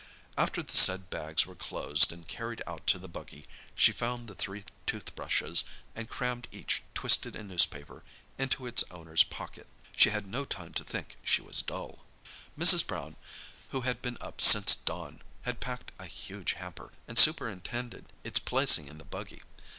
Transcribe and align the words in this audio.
After 0.35 0.63
the 0.63 0.75
said 0.75 1.11
bags 1.11 1.45
were 1.45 1.53
closed 1.53 2.11
and 2.11 2.27
carried 2.27 2.63
out 2.65 2.87
to 2.87 2.97
the 2.97 3.07
buggy, 3.07 3.45
she 3.75 3.91
found 3.91 4.27
the 4.27 4.33
three 4.33 4.63
toothbrushes, 4.87 5.63
and 5.93 6.09
crammed 6.09 6.47
each, 6.51 6.81
twisted 6.95 7.35
in 7.35 7.47
newspaper, 7.49 8.03
into 8.39 8.65
its 8.65 8.83
owner's 8.89 9.21
pocket. 9.23 9.67
She 9.95 10.09
had 10.09 10.25
no 10.25 10.43
time 10.43 10.73
to 10.73 10.83
think 10.83 11.17
she 11.23 11.43
was 11.43 11.61
dull. 11.61 12.03
Mrs. 12.57 12.87
Brown, 12.87 13.15
who 13.69 13.81
had 13.81 14.01
been 14.01 14.17
up 14.19 14.41
since 14.41 14.73
dawn, 14.73 15.21
had 15.43 15.59
packed 15.59 15.91
a 15.99 16.07
huge 16.07 16.53
hamper, 16.53 16.91
and 17.07 17.15
superintended 17.15 18.07
its 18.23 18.39
placing 18.39 18.87
in 18.87 18.97
the 18.97 19.05
buggy. 19.05 19.43